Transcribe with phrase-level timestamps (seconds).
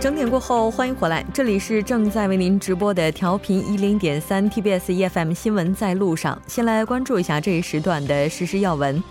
[0.00, 6.40] 整点过后，欢迎回来，这里是正在为您直播的调频一零点三 TBS EFM 新闻在路上。
[6.46, 9.02] 先来关注一下这一时段的实时要闻。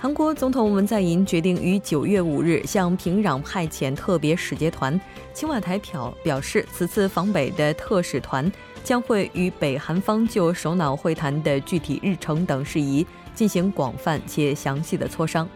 [0.00, 5.00] 韩国总统文在寅决定于九月五日向平壤派遣特别使节团。
[5.32, 8.50] 青瓦台表表示，此次访北的特使团
[8.82, 15.48] 将会与北韩方就首脑会谈的具体日程等事宜进行广泛且详细的磋商。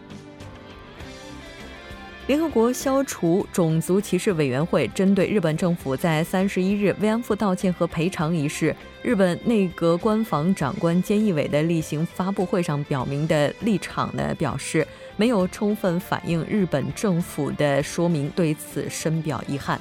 [2.26, 14.86] 联合国消除种族歧视委员会针对日本政府在三十一日慰安妇道歉和赔偿一事，日本内阁官房长官菅义伟的例行发布会上表明的立场呢，表示
[15.18, 19.78] 没有充分反映日本政府的说明，对此深表遗憾。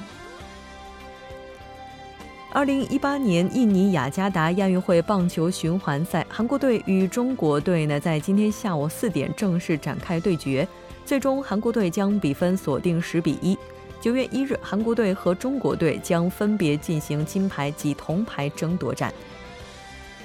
[2.52, 10.68] 二零一八年印尼雅加达亚运会棒球循环赛，韩国队与中国队呢，在今天下午四点正式展开对决。
[11.06, 13.56] 最终，韩国队将比分锁定十比一。
[14.00, 19.12] 九月一日，韩国队和中国队将分别进行金牌及铜牌争夺战。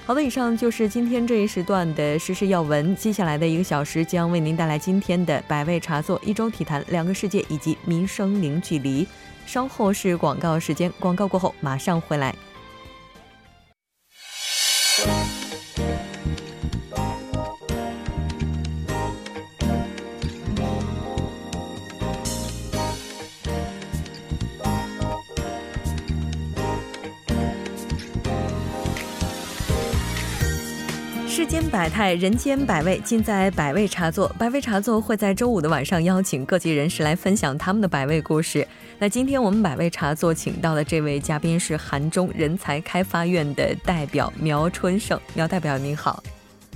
[0.06, 2.96] 好的，以上就是今天这一时段的时事要闻。
[2.96, 9.06] 接下来的一个小时将为您带来今天的百味茶座、一周体坛、两个世界以及民生零距离。
[9.46, 12.34] 稍后是广告时间，广告过后马上回来。
[31.80, 34.28] 百态，人间百味，尽在百味茶座。
[34.38, 38.68] 百味茶座会在周五的晚上邀请各级人士来分享他们的百味故事。
[38.98, 45.18] 那今天我们百味茶座请到的这位嘉宾是韩中人才开发院的代表苗春盛。
[45.34, 46.22] 苗代表您好，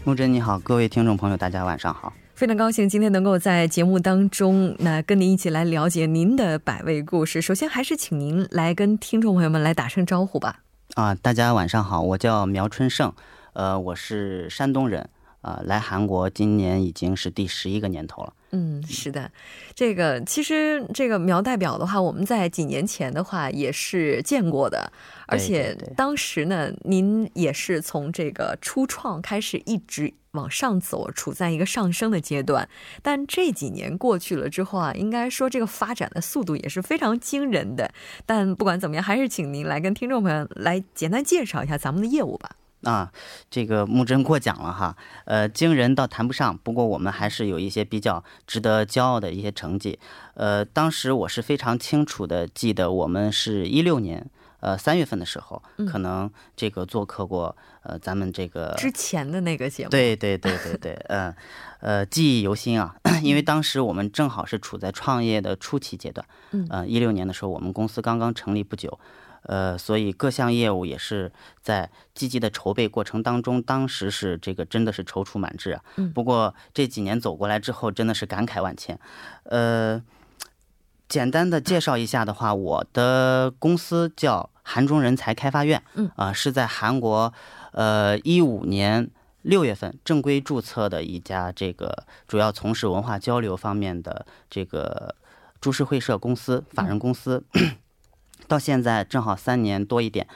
[0.06, 2.14] 木真你好，各位听众朋友大家晚上好。
[2.34, 7.42] 非常高兴今天能够在节目当中，那跟您一起来了解您的百味故事。
[7.42, 10.60] 首先还是请您来跟听众朋友们来打声招呼吧。
[10.94, 13.12] 啊，大家晚上好，我叫苗春盛。
[13.54, 15.10] 呃，我是山东人，
[15.42, 18.34] 啊，来韩国今年已经是第十一个年头了。
[18.52, 19.32] 嗯，是的，
[19.74, 24.92] 这个其实这个苗代表的话，我们在几年前的话也是见过的，
[25.26, 32.70] 而且当时呢，您也是从这个初创开始一直往上走，处在一个上升的阶段。
[33.02, 37.92] 但这几年过去了之后啊，应该说这个发展的速度也是非常惊人的。
[38.28, 42.52] 但不管怎么样，还是请您来跟听众朋友来简单介绍一下咱们的业务吧。
[42.84, 43.12] 啊，
[43.50, 44.96] 这个木真过奖了哈，
[45.26, 49.98] 呃，惊人倒谈不上，不过我们还是有一些比较值得骄傲的一些成绩。
[50.36, 54.30] 呃，当时我是非常清楚的记得，我们是一六年，
[54.60, 61.34] 呃，三月份的时候，可能这个做客过，呃，咱们这个之前的那个节目，对对对对对，嗯，
[61.80, 69.00] 呃，记忆犹新啊，因为当时我们正好是处在创业的初期阶段，嗯，一六年的时候，我们公司刚刚成立不久。
[69.44, 71.32] 呃，所以各项业务也是
[71.62, 75.84] 在积极的筹备过程当中，当时是这个真的是踌躇满志啊。
[75.98, 76.12] 嗯。
[76.14, 79.00] 不过这几年走过来之后，真的是感慨万千。
[79.44, 80.02] 呃，
[81.10, 85.84] 简单的介绍一下的话，我的公司叫韩中人才开发院。
[85.96, 86.10] 嗯。
[86.16, 87.34] 啊，是在韩国，
[87.74, 89.10] 呃，一五年
[89.42, 95.16] 六月份正规注册的一家这个主要从事文化交流方面的这个
[95.60, 97.44] 株式会社公司、法人公司。
[98.54, 100.28] 到现在正好三年多一点，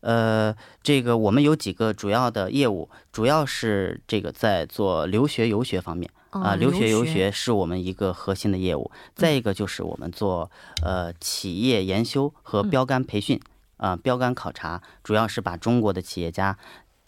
[0.00, 0.52] 呃，
[0.82, 8.90] 这个我们有几个主要的业务，主要是这个在做留学游学方面啊，留学游学是我们一个核心的业务。
[9.14, 10.50] 再一个就是我们做
[10.84, 13.40] 呃企业研修和标杆培训
[13.76, 16.58] 啊，标杆考察，主要是把中国的企业家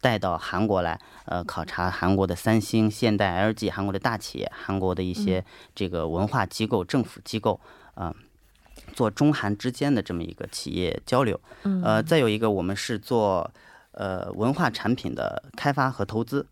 [0.00, 7.58] 带到韩国来，呃，考察韩国的三星、现代、LG，韩国的大企业，韩国的一些这个文化机构、政府机构
[7.94, 8.14] 啊。
[8.92, 11.40] 做中韩之间的这么一个企业交流，
[11.82, 13.50] 呃，再有一个我们是做
[13.92, 16.46] 呃文化产品的开发和投资，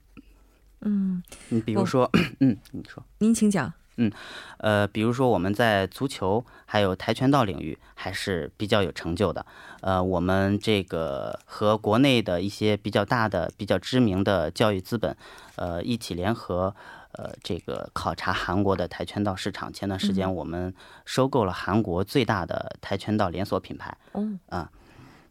[0.81, 4.11] 嗯，你比如说， 嗯，你说，您请讲，嗯，
[4.59, 9.45] 呃，比如说我们在足球还有跆拳道领域还是比较有成就的，
[9.81, 15.17] 呃，我们这个和国内的一些比较大的、比较知名的教育资本，
[15.57, 16.75] 呃，一起联合。
[17.13, 20.75] 呃，这个考察韩国的跆拳道市场，前段时间我们
[21.05, 23.97] 收购了韩国最大的跆拳道连锁品牌。
[24.15, 24.71] 嗯啊，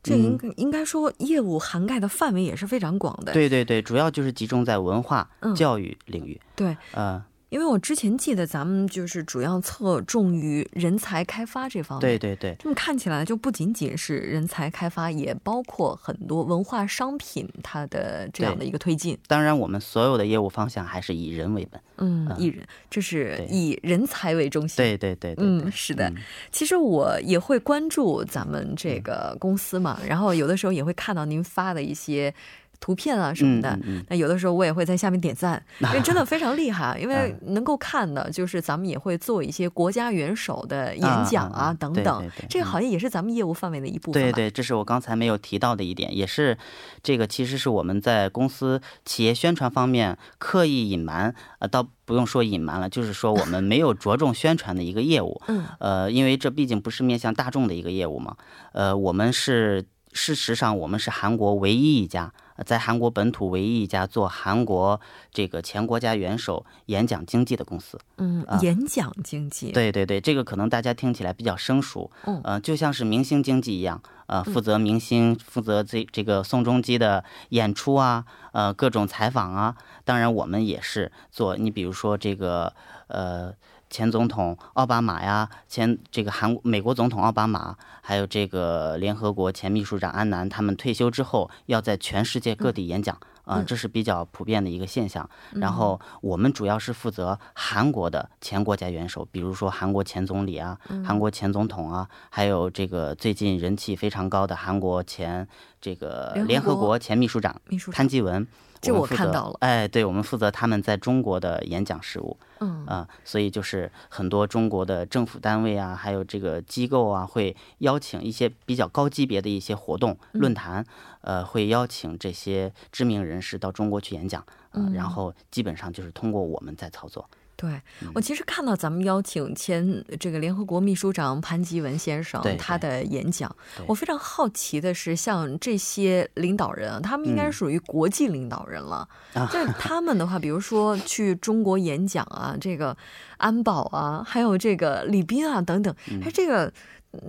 [0.03, 3.33] 这应该应该说业务涵盖的范围也是非常广的。
[3.33, 6.39] 对对对，主要就是集中在文化教育领域。
[6.55, 12.01] 对，呃，因为我之前记得咱们就是主要侧重于人才开发这方面。
[12.01, 12.55] 对对对。
[12.57, 19.17] 这么看起来就不仅仅是人才开发，也包括很多文化商品它的这样的一个推进。
[19.27, 21.81] 当然，我们所有的业务方向还是以人为本。
[21.97, 24.77] 嗯，以人，这是以人才为中心。
[24.77, 25.45] 对对对对。
[25.45, 26.09] 嗯，是的。
[26.53, 32.33] 其实我也会关注咱们这个公司嘛，然后有的时候也会看到您发的一些。
[32.81, 33.79] 图片啊什么的，
[34.09, 36.97] 那有的时候我也会在下面点赞， 因为真的非常厉害。
[36.99, 44.21] 因为能够看的，就是咱们也会做一些国家元首的演讲啊等等，这个好像也是咱们业务范围的一部分。
[44.21, 46.57] 对对，这是我刚才没有提到的一点，也是
[47.03, 55.39] 这个其实是我们在公司企业宣传方面刻意隐瞒，呃，倒不用说隐瞒了，就是说我们没有着重宣传的一个业务。
[55.47, 58.35] 嗯，呃，因为这毕竟不是面向大众的一个业务嘛。
[58.73, 62.33] 呃，我们是事实上我们是韩国唯一一家。
[62.65, 64.99] 在韩国本土唯一一家做韩国
[65.31, 82.73] 这个前国家元首演讲经济的公司，嗯，演讲经济，对对对，这个可能大家听起来比较生疏，嗯，呃，就像是明星经济一样，呃，负责明星，负责这这个宋仲基的演出啊，呃，各种采访啊，当然我们也是做，你比如说这个，
[83.07, 83.53] 呃。
[83.91, 95.29] 前总统奥巴马呀，前这个韩美国总统奥巴马，还有这个联合国前秘书长安南，他们退休之后要在全世界各地演讲啊，这是比较普遍的一个现象。
[95.51, 105.45] 然后我们主要是负责韩国的前国家元首，比如说韩国前总理啊，韩国前总统啊，还有这个最近人气非常高的韩国前
[105.81, 107.53] 这个联合国前秘书长
[107.91, 108.47] 潘基文。
[108.81, 112.85] 这我看到了，哎，对，我们负责他们在中国的演讲事务，嗯。
[112.87, 120.83] 啊，所以就是很多中国的政府单位啊，还有这个机构啊，会邀请一些比较高级别的一些活动论坛，
[121.21, 124.43] 呃，会邀请这些知名人士到中国去演讲，
[124.73, 127.29] 嗯，然后基本上就是通过我们在操作。
[127.61, 127.79] 对
[128.15, 133.55] 我其实看到咱们邀请前这个联合国秘书长潘基文先生他的演讲，
[133.85, 139.07] 我非常好奇的是，像这些领导人，他们应该属于国际领导人了。
[139.51, 142.97] 就他们的话，比如说去中国演讲啊，这个
[143.37, 145.93] 安保啊，还有这个礼宾啊等等，
[146.23, 146.73] 哎，这个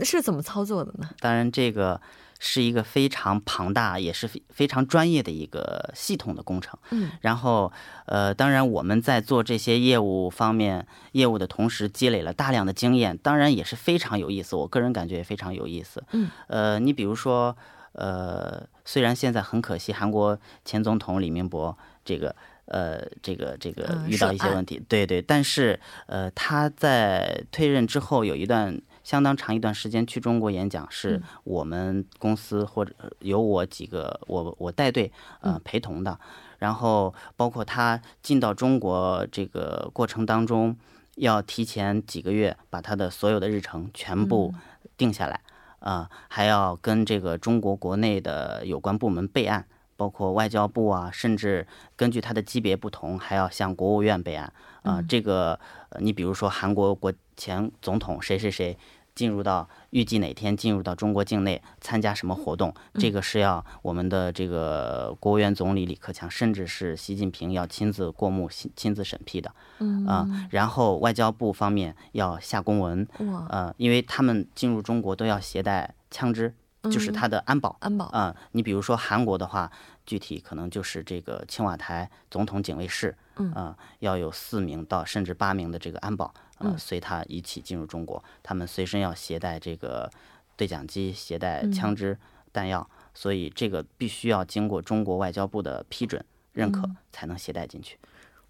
[0.03, 1.11] 是怎么操作的呢？
[1.21, 2.01] 当然这个。
[2.45, 6.77] 是一个非常庞大，也是非非常专业的一个系统的工程。
[6.91, 7.73] 嗯，然后，
[8.07, 14.57] 呃，当然我们在做这些业务方面业务的同时，积累了大量的经验，当然也是非常有意思。
[14.57, 16.03] 我个人感觉也非常有意思。
[16.11, 17.57] 嗯，呃，你比如说，
[17.93, 22.35] 呃，虽然现在很可惜，韩国前总统李明博这个，
[22.65, 28.83] 呃，这个这个遇到一些问题，对对，但是，呃，他在退任之后有一段。
[29.13, 35.13] 相当长一段时间去中国演讲，是我们公司或者有我几个我我带队
[35.43, 36.19] 呃陪同的，
[36.61, 40.75] 然后包括他进到中国这个过程当中，
[41.17, 44.55] 要提前几个月把他的所有的日程全部
[44.97, 45.43] 定下来，
[45.81, 51.67] 啊，还要跟这个中国国内的有关部门备案，包括外交部啊，甚至
[51.97, 54.51] 根据他的级别不同，还要向国务院备案，
[54.81, 55.61] 啊，这个
[56.01, 57.13] 你比如说韩国国。
[57.35, 58.77] 前总统谁谁谁
[59.15, 62.73] 进入到预计哪天进入到中国境内参加什么活动？
[62.95, 69.55] 这个是要我们的这个国务院总理李克强，甚至是习近平要亲自过目、亲亲自审批的。
[69.79, 73.07] 嗯啊，然后外交部方面要下公文。
[73.19, 76.55] 哇，呃，因为他们进入中国都要携带枪支，
[76.85, 77.77] 就是他的安保。
[77.81, 79.71] 安保啊，你比如说韩国的话，
[80.07, 83.17] 具体可能就是这个青瓦台总统警卫室。
[83.37, 86.33] 嗯啊，要有四名到甚至八名的这个安保。
[86.59, 90.09] 呃，随他一起进入中国，他们随身要携带这个
[90.57, 92.17] 对讲机，携带枪支
[92.53, 97.99] 弹药，所以这个必须要经过中国外交部的批准认可才能携带进去。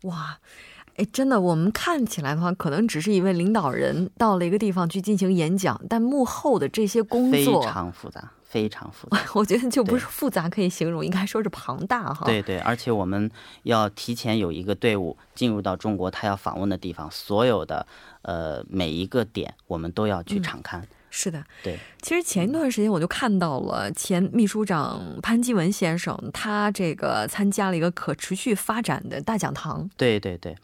[0.03, 0.39] 哇，
[0.97, 8.31] 哎，真的，我们看起来的话，可能只是一位领导人到了一个地方去进行演讲，但幕后的这些工作非常复杂。
[8.53, 12.27] 非常复杂，我觉得就不是复杂可以形容，应该说是庞大哈。
[12.27, 13.31] 对对，而且我们
[13.63, 17.87] 要提前有一个队伍进入到中国，他要访问的地方，所有的
[18.21, 20.87] 呃每一个点，我们都要去敞开。
[21.09, 21.79] 是的，对。
[22.03, 29.89] 其实前一段时间我就看到了前秘书长潘基文先生，他这个参加了一个可持续发展的大讲堂。
[29.97, 30.55] 对对对。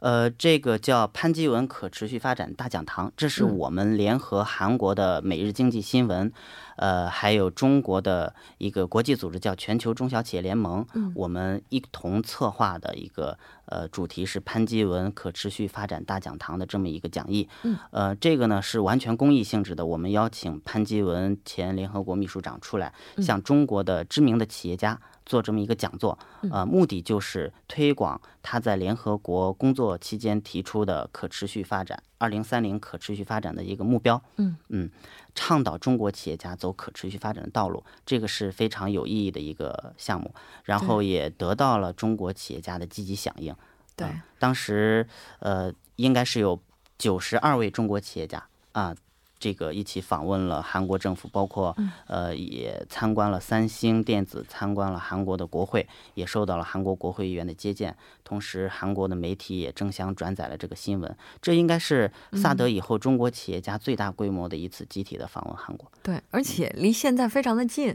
[0.00, 6.30] 呃，这个叫潘基文可持续发展大讲堂，这是我们联合韩国的每日经济新闻，
[6.76, 13.74] 呃，还有中国的一个国际组织叫全球中小企业联盟，我们一同策划的一个呃。
[13.74, 17.48] 呃，主题是潘基文可持续发展大讲堂的这么一个讲义。
[17.64, 25.00] 嗯，呃，这个呢是完全公益性质的，我们邀请潘基文前联合国秘书长出来，向中国的知名的企业家。
[25.26, 26.18] 做这么一个讲座，
[26.52, 34.20] 呃，目的就是推广他在联合国工作期间提出的可持续发展二零三零可持续发展的一个目标。
[34.36, 34.90] 嗯嗯，
[35.34, 40.34] 倡导中国企业家走可持续发展的道路，这个是非常有意义的一个项目。
[40.64, 43.54] 然后也得到了中国企业家的积极响应。
[43.94, 45.06] 对，当时
[45.40, 46.58] 呃，应该是有
[46.96, 48.96] 九十二位中国企业家啊。
[49.44, 57.94] 这个一起访问了韩国政府，包括呃也参观了三星电子，参观了韩国的国会，也受到了韩国国会议员的接见。
[58.24, 61.14] 同时，韩国的媒体也争相转载了这个新闻。
[61.42, 65.92] 这应该是萨德以后中国企业家最大规模的一次集体的访问韩国。
[66.02, 67.94] 对，而且离现在非常的近。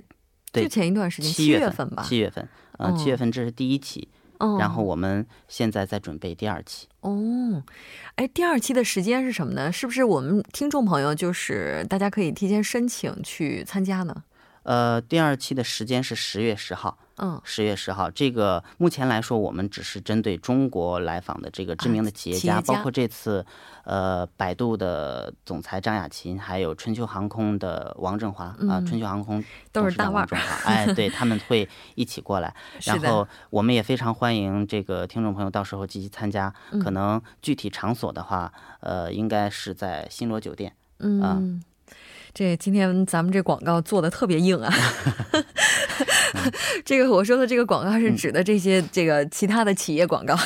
[0.52, 3.80] 对，前一段时间七月份吧，七月份，嗯，七月份这是第一
[4.40, 4.58] 期。
[4.58, 7.64] 然后我们现在在准备第二期哦，
[8.16, 9.72] 哎，第二期的时间是什么呢？
[9.72, 14.24] 是不是我们听众朋友就是大家可以提前申请去参加呢？
[14.64, 16.98] 呃，第二期的时间是十月十号。
[17.22, 23.46] 嗯，十月十号，这个目前来说，我们只是针对中国来访的这个知名的企业家，包括这次，
[23.84, 32.56] 呃，百度的总裁张亚勤，还有春秋航空的王振华啊，春秋航空都是大腕儿，哎，对他们会一起过来。
[32.86, 36.54] 然后我们也非常欢迎这个听众朋友到时候积极参加。
[36.82, 40.74] 可能具体场所的话，呃，应该是在新罗酒店。
[41.00, 41.62] 嗯。
[42.34, 44.74] 这今天咱们这广告做的特别硬啊！
[46.86, 50.38] 这个我说的这个广告是指的这些这个其他的企业广告。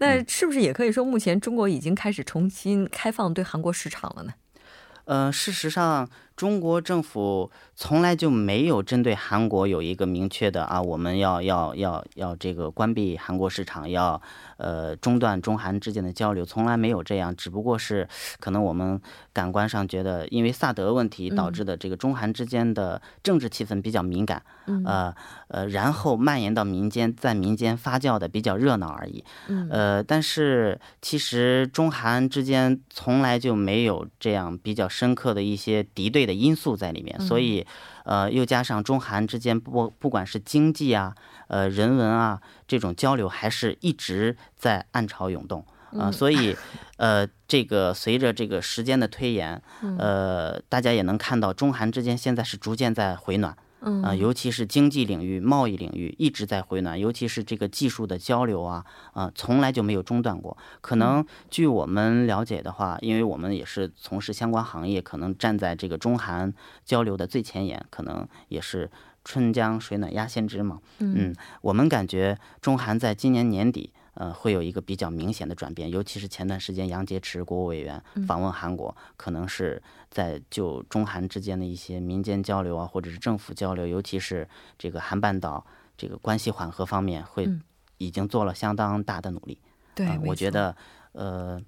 [0.00, 4.32] 那是不是也可以说，目前中国已经开始重新开放对韩国市场了呢？
[5.04, 6.08] 呃，事实上。
[6.36, 14.20] 中国政府从来就没有针对韩国有一个明确的啊，我们要要要要这个关闭韩国市场，要
[14.58, 17.34] 呃中断中韩之间的交流，从来没有这样。
[17.34, 18.06] 只不过是
[18.38, 19.00] 可能我们
[19.32, 24.42] 感官上觉得，因为萨德问题导致的这个中韩之间的政治气氛比较敏感，
[24.84, 25.14] 呃
[25.48, 29.24] 呃，然后蔓延到民间，在民间发酵的比较热闹而已。
[29.70, 36.25] 呃，但是其实中韩之间从来就没有这样比较深刻的一些敌对。
[36.26, 37.66] 的因素在里面，所以，
[38.04, 41.14] 呃，又加上中韩之间不不管是经济啊，
[41.48, 45.64] 呃，人文啊这种交流，还是一直在暗潮涌动
[45.98, 46.56] 啊，所以，
[46.96, 49.62] 呃，这个随着这个时间的推延，
[49.98, 53.56] 呃，大家也能看到中韩之间现在是逐渐在回暖。
[54.02, 60.56] 啊，尤其是经济领域、贸易领域一直在回暖，尤其是这个技术的交流啊，啊，从来就没有中断过。
[60.80, 66.52] 可能据我们了解的话，因为我们也是从事相关行业，可能站在这个中韩
[66.84, 68.90] 交流的最前沿，可能也是
[69.24, 70.80] 春江水暖鸭先知嘛。
[70.98, 73.92] 嗯，我们感觉中韩在今年年底。
[74.18, 85.66] 呃，会有一个比较明显的转变，尤其是前段时间杨洁篪国务委员访问韩国，可能是在就中韩之间的一些民间交流啊，或者是政府交流，尤其是这个韩半岛
[85.98, 87.46] 这个关系缓和方面，会
[87.98, 89.58] 已经做了相当大的努力。
[89.94, 90.74] 对，我觉得
[91.12, 91.60] 呃，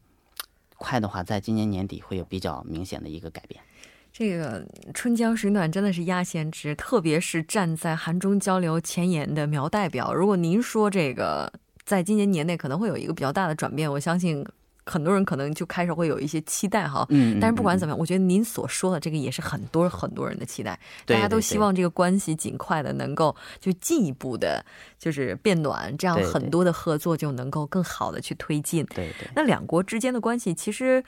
[0.78, 3.62] 快的话，在今年年底会有比较明显的一个改变。
[4.10, 11.52] 这个春江水暖真的是鸭先知，特别是站在韩中交流前沿的苗代表，如果您说这个。
[11.88, 14.46] 在今年年内可能会有一个比较大的转变，我相信
[14.84, 17.06] 很多人可能就开始会有一些期待哈。
[17.08, 17.38] 嗯。
[17.40, 20.78] 但是不管怎么样，我觉得您所说的这个也是很多很多人的期待。
[21.06, 24.62] 大家都希望这个关系尽快的能够就进一步的，
[24.98, 28.84] 就是变暖，这样很多的合作就能够更好的去推进。
[28.94, 29.30] 对对。
[29.34, 31.02] 那两国之间的关系其实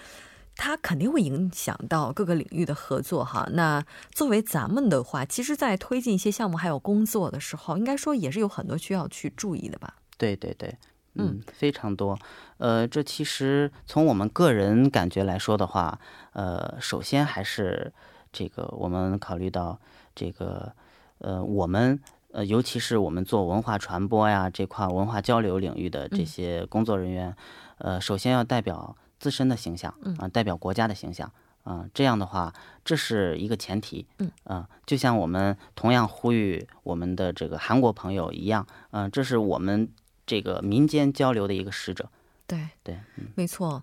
[0.57, 3.49] 它肯定会影响到各个领域的合作哈。
[3.53, 9.95] 那作为咱们的话，其实，在推进一些项目还有工作的时候，应该说也是有很多需要去注意的吧。
[10.21, 10.77] 对对对，
[11.15, 12.19] 嗯，非常多。
[12.59, 15.99] 呃，这其实从我们个人感觉来说的话，
[16.35, 17.91] 呃，首先还是
[18.31, 19.81] 这个我们考虑到
[20.15, 20.75] 这个，
[21.21, 21.99] 呃，我们
[22.33, 27.35] 呃，尤其是我们做文化传播呀这块文化交流领域的这些工作人员，
[27.79, 31.33] 呃，首先要代表自身的形象啊，代表国家的形象
[31.65, 32.53] 啊，这样的话，
[32.85, 34.07] 这是一个前提。
[34.19, 39.89] 嗯啊，就像我们同样呼吁我们的这个韩国朋友一样，嗯，这是我们。
[40.31, 42.09] 这个民间交流的一个使者，
[42.47, 42.97] 对对，
[43.35, 43.83] 没错。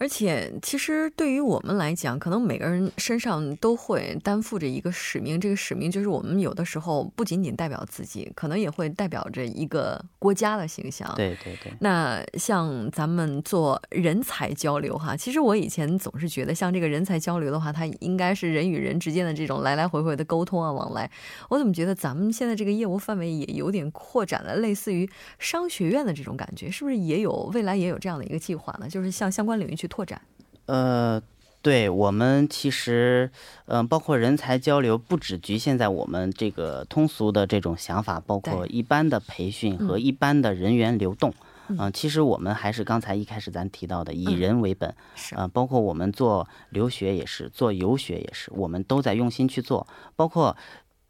[0.00, 5.38] 而且，其实对于我们来讲，可能每个人身上都会担负着一个使命。
[5.38, 11.12] 这个使命就是我们有的时候不仅仅代表自己，可能也会代表着一个国家的形象。
[11.16, 11.70] 对对对。
[11.80, 21.10] 那像咱们做人才交流哈，其实我以前总是觉得，像这个人才交流的话，它应该是人与人之间的这种来来回回的沟通啊往来。
[21.50, 25.06] 我怎么觉得咱们现在这个业务范围也有点扩展了，类似于
[25.38, 28.88] 商学院的这种感觉，是不是也有未来也有这样的一个计划呢？
[28.88, 29.89] 就是向相关领域去。
[29.90, 30.22] 拓展，
[30.64, 31.20] 呃，
[31.60, 33.30] 对我们其实，
[33.66, 41.34] 嗯，包括人才交流，不只局限在我们这个通俗的这种想法，包括一般的培训和一般的人员流动，
[41.68, 45.34] 嗯，其实我们还是刚才一开始咱提到的以人为本，是。
[45.34, 50.56] 啊，包括我们做留学也是，做游学也是，我们都在用心去做，包括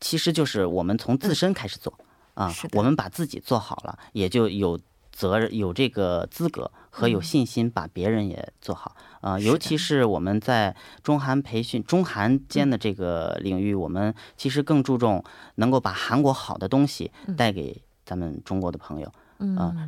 [0.00, 1.92] 其实就是我们从自身开始做，
[2.34, 4.80] 啊，我们把自己做好了，也就有。
[5.20, 8.96] 责任有这个资格和有信心把别人也做好。
[9.20, 15.22] 啊，尤其是我们在中韩培训、中韩间的这个领域，我们其实更注重
[15.56, 19.06] 能够把韩国好的东西带给咱们中国的朋友。
[19.06, 19.12] 嗯，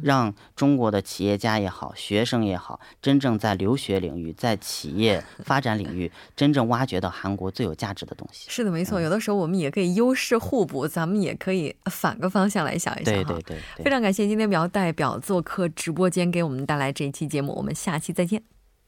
[0.02, 8.50] 让中国的企业家也好，学生也好，真正在留学领域、在企业 发展领域，真正挖掘到韩国最有价值的东西。
[8.50, 9.00] 是的，没错。
[9.00, 13.58] 有的时候我们也可以优势互补，咱们也可以反个方向来想一想对对对。
[13.84, 17.52] 非常感谢今天苗代表做客直播间，给我们带来这一期节目。
[17.54, 18.42] 我们下期再见。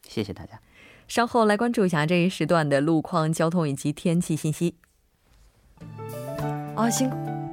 [0.08, 0.60] 谢谢大家。
[1.06, 4.74] 稍后来关注一下这一时段的路况、交通以及天气信息。
[6.74, 7.43] 啊，辛苦。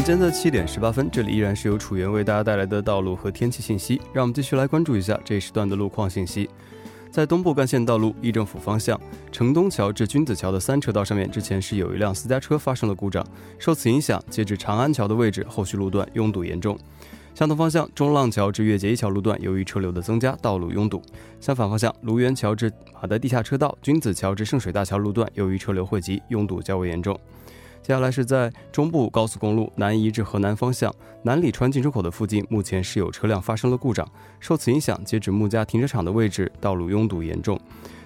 [0.00, 4.00] 晚间的七点十八分，这里依然是由楚源为大家带来的道路和天气信息。
[4.14, 6.48] 让我们继续来关注一下这一时段的路况信息。
[7.10, 8.98] 在东部干线道路议政府方向，
[9.30, 13.22] 城东桥至君子桥的三车道上面，之前是有一辆私家车发生了故障，
[13.58, 16.78] 受此影响，截至长安桥的位置，后续路段拥堵严重。
[17.34, 21.02] 相同方向，中浪桥至越界一桥路段，由于车流的增加，道路拥堵。
[21.42, 27.20] 相反方向，卢园桥至马德地下车道、君子桥至圣水大桥路段，由于车流汇集，拥堵较为严重。
[27.82, 34.06] 接下来是在中部高速公路南移至河南方向南里川进出口的附近，目前是有车辆发生了故障，
[34.38, 37.58] 受此影响，截止木家停车场的位置，道路拥堵严重。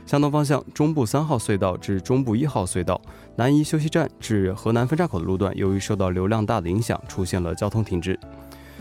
[0.07, 3.01] 相同方向，中部三号隧道至中部一号隧道
[3.37, 8.19] 南移休息站至河南分岔口的路段，由于受到流量大的影响，出现了交通停滞。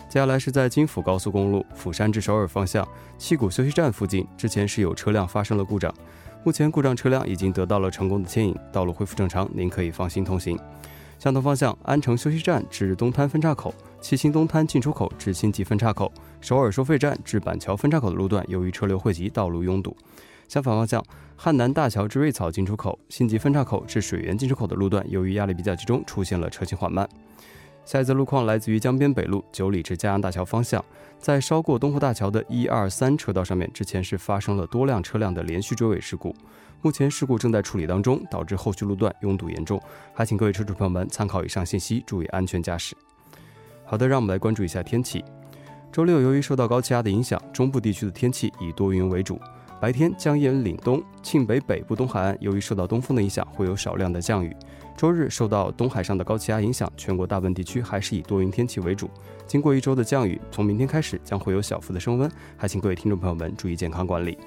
[0.10, 2.88] 接下来是在京釜高速公路釜山至首尔方向
[3.18, 5.92] 七谷休息站附近，之前是有车辆发生了故障，
[6.44, 10.60] 目前故障车辆已经得到了成功的牵引，道路恢复正常，您可以放心通行。
[11.24, 19.96] 相同方向，安城休息站至东滩分岔口、七星东滩进出口至新吉分岔口、首尔收费站至板桥分岔口的路段，由于车流汇集，道路拥堵。
[20.50, 21.02] 相反方向，
[21.38, 27.08] 汉南大桥至瑞草进出口、新吉分岔口至水源进出口的路段，由于压力比较集中，出现了车行缓慢。
[27.86, 30.84] 下一则路况来自于江边北路九里至嘉阳大桥方向，
[31.18, 36.36] 在稍过东湖大桥的一二三车道上面，之前是发生了多辆车辆的连续追尾事故。
[36.84, 39.82] 目前事故正在处理当中，导致后续路段拥堵严重，
[40.14, 42.94] 还请各位车主朋友们参考以上信息，注意安全驾驶。
[43.86, 45.24] 好的，让我们来关注一下天气。
[45.94, 49.40] 周六由于受到高气压的影响，中部地区的天气以多云为主，
[49.80, 54.54] 白天江阴岭东、庆北北部东海岸由于受到东风的影响，会有少量的降雨。
[54.98, 59.10] 周日受到东海上的高气压影响，全国大部分地区还是以多云天气为主。
[59.48, 64.38] 经过一周的降雨，从明天开始将会有小幅的升温，还请各位听众朋友们注意健康管理。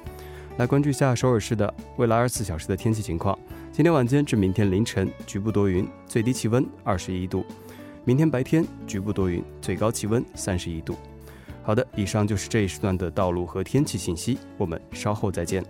[0.56, 3.38] 来关注一下首尔市的未来二十四小时的天气情况。
[3.70, 7.44] 今天晚间至明天凌晨，局部多云，最低气温二十一度；
[8.06, 10.96] 明天白天局部多云，最高气温三十一度。
[11.62, 15.62] 好的，以上就是这一时段的道路和天气信息，我们稍后再见。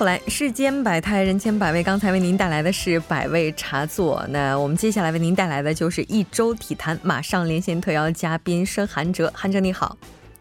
[0.00, 0.18] 回来。
[0.28, 1.82] 世间百态，人间百味。
[1.82, 6.98] 刚才为您带来的是百味茶座，那我们接下来为您带来的就是一周体坛。
[7.02, 9.94] 马上连线特邀嘉宾申韩哲，韩哲你好，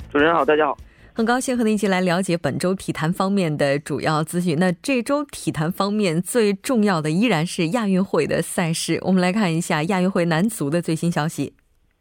[0.09, 0.77] 主持人好，大家好，
[1.11, 4.55] 很高兴和您一起来了解本周体坛方面的主要资讯。
[4.57, 11.51] 那这周体坛方面最重要的依然是亚运会的赛事，我们来看一下亚运会男足的最新消息。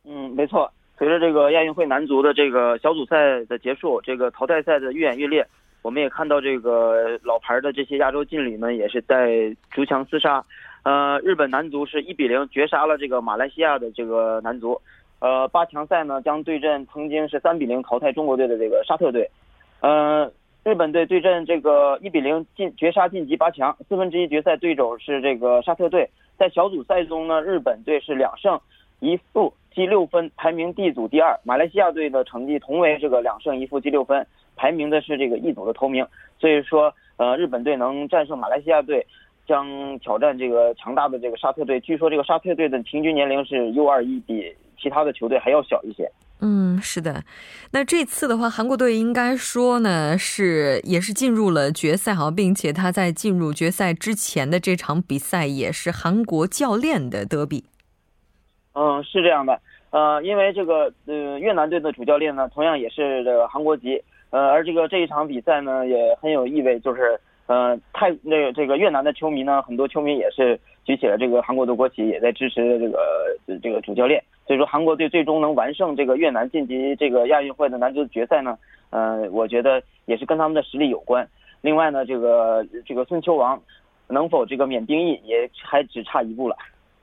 [0.05, 5.45] 嗯，没错，随着这个亚运会男足的这个小组赛的结束，这个淘汰赛的愈演愈烈。
[5.83, 10.45] 我们也看到这个老牌的这些亚洲劲旅们也是在逐强厮杀，
[10.83, 14.81] 呃，日本男足是一比零绝杀了这个马来西亚的这个男足。
[15.21, 19.29] 呃，八强赛呢将对阵曾经是三比零淘汰中国队的这个沙特队。
[19.81, 20.31] 呃，
[20.65, 26.09] 日本队对阵这个一比零晋绝杀晋级八强，四分之一决赛对手是这个沙特队。
[26.37, 28.61] 在小组赛中呢，日本队是两胜
[29.01, 31.37] 一负积六分，排名 D 组第二。
[31.45, 34.25] 马来西亚队的成绩同为这个两胜一负积六分，
[34.59, 36.07] 排名的是这个一组的头名。
[36.39, 39.07] 所以说，呃，日本队能战胜马来西亚队。
[39.49, 41.81] 将挑战这个强大的这个沙特队。
[41.81, 46.07] 据说这个沙特队的平均年龄是 U 二一，比其他的球队还要小一些。
[46.43, 47.25] 嗯，是的。
[47.71, 57.65] 那这次的话，韩国队应该说呢是也是进入了决赛哈，并且他在进入决赛之前的这场比赛也是韩国教练的德比。
[58.75, 59.59] 嗯，是这样的。
[59.89, 63.99] 呃，因为这个呃越南队的主教练呢，同样也是这个韩国籍。
[64.31, 67.19] 呃，而这个这一场比赛呢，也很有意味，就是。
[67.49, 74.23] 呃，泰那个这个越南的球迷呢，很多球迷也是举起了这个韩国的国旗，也在支持这个这个主教练。
[74.47, 78.59] 所以说，韩国队最终能完胜这个越南晋级这个亚运会的男足决赛呢，
[78.91, 81.27] 呃，我觉得也是跟他们的实力有关。
[81.63, 83.59] 另外呢，这个这个孙秋王
[84.09, 86.57] 能否这个免兵役，也还只差一步了。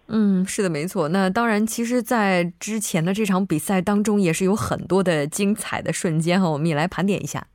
[0.07, 1.07] 嗯，是的，没错。
[1.09, 7.45] 那当然，其实，在之前的这场比赛当中，也是有很多的精彩的瞬间哈，我们也来盘点一下。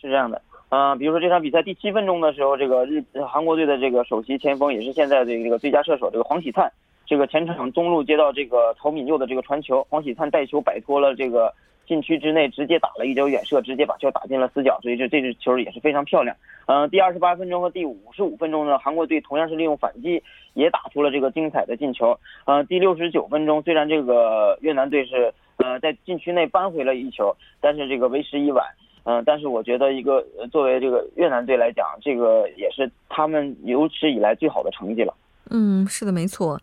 [0.00, 0.40] 是这样的。
[0.68, 6.70] 呃，比如说这场比赛第七分钟的时候，这个日韩国队的这个首席前锋也是现在的这个最佳射手，这个黄喜灿，
[7.04, 11.52] 这个前场中路接到这个曹敏佑的这个传球，黄喜灿带球摆脱了这个
[11.90, 16.36] 禁区之内，直接打了一脚远射，直接把球打进了死角，所以这这支球也是非常漂亮。
[16.66, 20.22] 嗯，第二十八分钟和第五十五分钟呢，韩国队同样是利用反击
[20.54, 22.16] 也打出了这个精彩的进球。
[22.44, 28.64] 呃，第六十九分钟，虽然这个越南队是呃在禁区内扳回了一球，但是这个为时已晚。
[29.02, 35.12] 嗯，但是我觉得一个作为这个越南队来讲，这个也是他们有史以来最好的成绩了。
[35.50, 36.60] 嗯，是的，没错。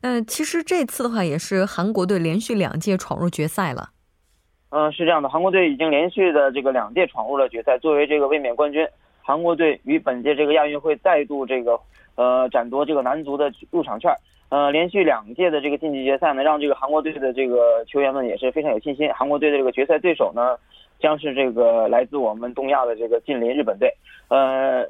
[0.00, 3.90] 那其实这次的话，也是韩国队连续两届闯入决赛了。
[4.70, 7.78] 嗯，是这样的，韩国队已经连续的这个两届闯入了决赛。
[7.78, 8.86] 作为这个卫冕冠军，
[9.22, 11.78] 韩国队于本届这个亚运会再度这个
[12.14, 14.10] 呃斩夺这个男足的入场券。
[14.48, 19.12] 呃，连续两届的这个晋级决赛呢，让这个韩国队的这个球员们也是非常有信心。
[19.14, 20.56] 韩国队的这个决赛对手呢？
[21.00, 23.90] 将是这个来自我们东亚的这个近邻日本队，
[24.28, 24.86] 呃，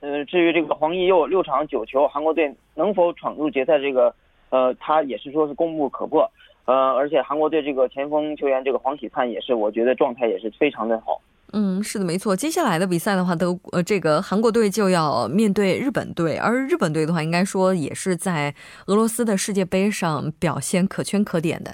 [0.00, 3.78] 呃，至于这个黄义佑六场九球，韩国队能否闯入决赛？
[3.78, 4.12] 这个，
[4.50, 6.28] 呃，他也是说是功不可破，
[6.64, 11.20] 呃，而且韩国队这个前锋球员这个黄喜灿也是，我觉得状态也是非常的好。
[11.54, 12.34] 嗯，是的，没错。
[12.34, 18.54] 接下来的比赛的话，都呃，这个韩国队就要面对日本队，而日本队的话，应该说也是在
[18.86, 21.72] 俄罗斯的世界杯上表现可圈可点的。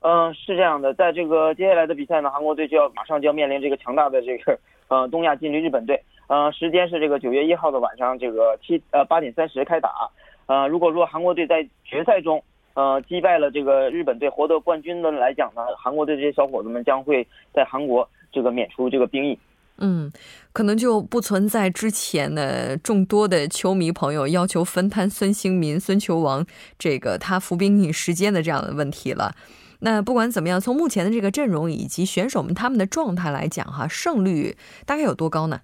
[0.00, 4.58] 嗯，是这样的，在这个接下来的比赛呢，韩国队就要马上就要面临这个强大的这个
[4.88, 6.00] 呃东亚劲旅日本队。
[6.28, 10.08] 呃，时间是这个九月一号的晚上这个七呃八点三十开打。
[10.46, 12.42] 呃，如果说韩国队在决赛中
[12.74, 19.38] 呃击败了这个日本队获得冠军的来讲呢，韩国队这些小伙子们将会在韩国这个免除这个兵役。
[19.80, 20.10] 嗯，
[20.52, 26.44] 可能就不存在之前的众多的球迷朋友要求分摊孙兴民、孙球王
[26.76, 29.32] 这个他服兵役时间的这样的问题了。
[29.80, 35.60] 那不管怎么样，从目前的这个阵容以及选手们他们的状态来讲，哈，胜率大概有多高呢？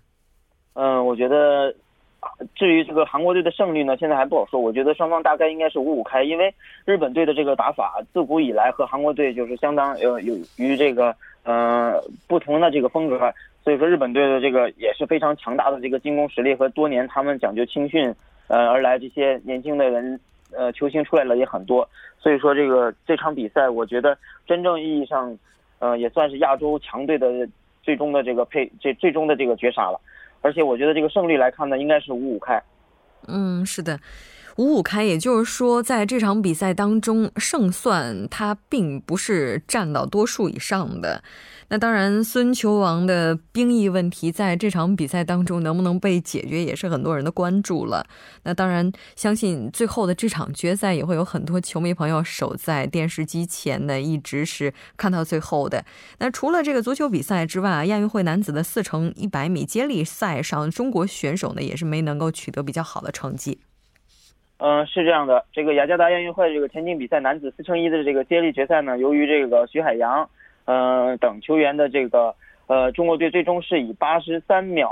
[0.75, 1.75] 嗯，我觉得，
[2.55, 4.61] 至于这个韩国队的胜率呢，现在还不好说。
[4.61, 6.53] 我觉得双方大概应该是五五开，因为
[6.85, 13.19] 日本队的这个打法自古以来和韩国队就是相当呃有于这个呃不同的这个风格，
[13.63, 18.15] 所以说日本队的这个也是非常强大的这个进攻实力和多年他们讲究青训
[18.49, 20.19] 呃而来这些年轻的人。
[20.57, 21.89] 呃，球星出来了也很多，
[22.21, 25.37] 所以说这个这场比赛，我觉得真正意义上，
[25.81, 27.49] 呃，也算是亚洲强队的
[27.83, 30.01] 最终的这个配这最终的这个绝杀了。
[30.45, 32.63] 而且我觉得这个胜率来看呢，应该是五五开。
[33.27, 33.99] 嗯，是的。
[34.57, 41.25] 五五开，也就是说，在这场比赛当中，胜算它并不是占到多数以上的。
[41.69, 48.07] 那当然，孙球王的兵役问题在这场比赛当中能不能被解决，也是很多人的关注了。
[48.45, 55.85] 那当然，相信最后的这场决赛也会有很多球迷朋友守在电视机前呢，一直是看到最后的。
[56.19, 63.59] 那除了这个足球比赛之外啊，亚运会男子的四乘一百米接力赛上，中国选手呢也是没能够取得比较好的成绩。
[64.59, 70.29] 嗯，是这样的，这个雅加达亚运会这个田径比赛男子四乘一的这个接力决赛呢，由于这个徐海洋，
[70.67, 72.35] 嗯等球员的这个
[72.67, 74.91] 呃中国队最终是以八十三秒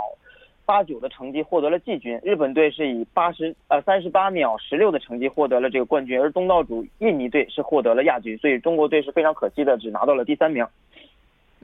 [0.66, 10.66] 八九的成绩获得了季军，日本队是以八十呃三十八秒十六的成绩获得了这个冠军，而东道主印尼队是获得了亚军，所以中国队是非常可惜的，只拿到了第三名。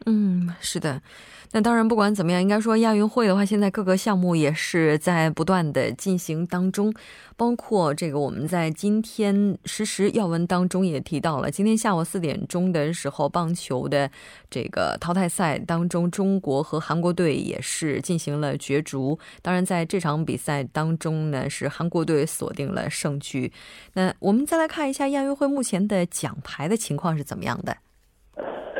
[0.06, 1.00] 嗯，是的。
[1.50, 6.92] 那当然，不管怎么样，应该说亚运会的话，现在各个项目也是在不断的进行当中，
[7.38, 14.10] 包括这个我们在今天实时要闻当中也提到了，今天下午四点钟的时候，棒球的
[14.50, 19.18] 这个淘汰赛当中，中国和韩国队也是进行了角逐。
[19.40, 23.50] 当然，在这场比赛当中呢，是韩国队锁定了胜局。
[23.94, 27.74] 那我们再来看一下亚运会目前的奖牌的情况是怎么样的？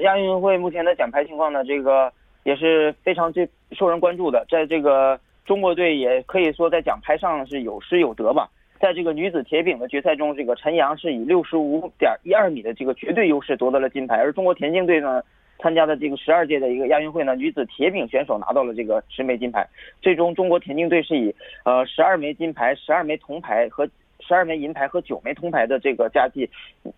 [0.02, 1.64] 亚运会目前的奖牌情况呢？
[1.64, 2.12] 这个。
[2.44, 8.48] 也是非常最受人关注的，在这个中国队也可以说在奖牌上是有失有得吧。
[8.80, 15.20] 在这个女子铁饼的决赛中，这个陈阳是以六十五点一二米的这个绝对优势夺得了金牌，而中国田径队呢
[15.58, 19.66] 参加的这个十二届的一个亚运会呢，女子铁饼选手拿到了这个十枚金牌。
[20.00, 23.86] 最终，中国田径队是以呃十二枚金牌、十二枚铜牌和
[24.20, 26.48] 十二枚银牌和九枚铜牌的这个佳绩，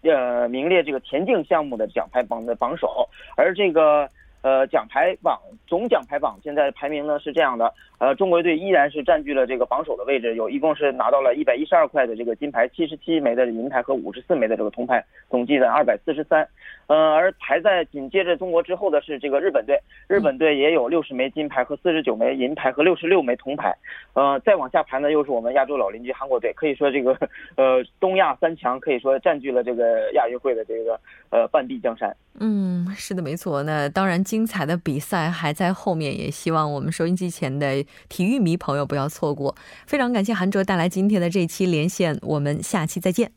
[0.02, 4.08] 呃名列这个田径项目的奖牌榜的榜首，而这个。
[4.42, 16.46] 呃，奖牌榜总奖牌榜现在排名呢是这样的，呃，中国队依然是占据了这个榜首的位置，有一共是拿到了一百一十二块的这个金牌，七十七枚的银牌和五十四枚的这个铜牌，总计的二百四十三。
[16.86, 23.72] 嗯，而排在紧接着中国之后的是这个日本队，日本队也有六十枚金牌和四十九枚银牌和六十六枚铜牌。
[24.14, 27.16] 呃，再往下排呢，又是我们亚洲老邻居韩国队，可以说这个
[27.56, 30.98] 呃东亚三强可以说占据了这个亚运会的这个
[31.30, 32.16] 呃半壁江山。
[32.42, 33.62] 嗯，是的，没错。
[33.64, 39.54] 那当然，精彩的比赛还在后面，也希望我们收音机前的体育迷朋友不要错过。
[39.86, 43.30] 非常感谢韩哲带来今天的这期连线，我们下期再见。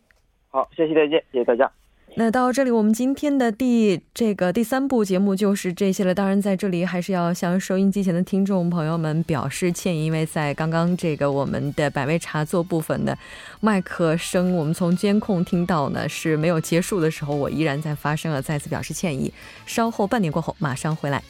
[0.49, 1.69] 好，下期再见，谢谢大家。
[2.15, 6.13] 那到这里，我们今天的第这个第三部节目就是这些了。
[6.13, 13.17] 当然，在这里还是要向收音机前的听众朋友们表示歉意，因为在刚刚这个我们的百味茶座部分的
[13.61, 19.33] 麦克声，我们从监控听到呢是没有结束的时候，我依然在发声了，再次表示歉意。
[19.65, 21.23] 稍后半点过后马上回来。